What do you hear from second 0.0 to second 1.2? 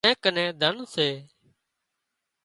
اين ڪنين ڌنَ سي